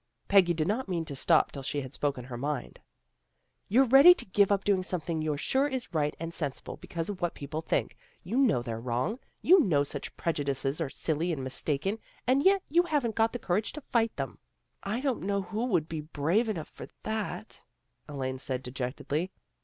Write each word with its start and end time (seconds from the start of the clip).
Peggy 0.27 0.55
did 0.55 0.67
not 0.67 0.89
mean 0.89 1.05
to 1.05 1.15
stop 1.15 1.51
till 1.51 1.61
she 1.61 1.81
had 1.81 1.93
spoken 1.93 2.23
her 2.25 2.35
mind." 2.35 2.79
You're 3.69 3.85
ready 3.85 4.15
to 4.15 4.25
give 4.25 4.51
up 4.51 4.63
doing 4.63 4.81
something 4.81 5.21
you're 5.21 5.37
sure 5.37 5.67
is 5.67 5.93
right 5.93 6.15
and 6.19 6.33
sen 6.33 6.49
sible 6.53 6.81
because 6.81 7.07
of 7.07 7.21
what 7.21 7.35
people 7.35 7.61
think. 7.61 7.95
You 8.23 8.37
know 8.37 8.63
they're 8.63 8.79
wrong. 8.79 9.19
You 9.43 9.59
know 9.59 9.83
such 9.83 10.17
preju 10.17 10.43
dices 10.45 10.81
are 10.83 10.89
silly 10.89 11.31
and 11.31 11.43
mistaken 11.43 11.99
and 12.25 12.41
yet 12.41 12.63
you 12.67 12.81
haven't 12.81 13.13
got 13.13 13.31
the 13.31 13.37
courage 13.37 13.73
to 13.73 13.81
fight 13.81 14.15
them."" 14.15 14.39
I 14.81 15.01
don't 15.01 15.21
know 15.21 15.43
who 15.43 15.65
would 15.65 15.87
be 15.87 16.01
brave 16.01 16.49
enough 16.49 16.69
for 16.69 16.87
that," 17.03 17.61
Elaine 18.09 18.39
said 18.39 18.63
dejectedly. 18.63 19.31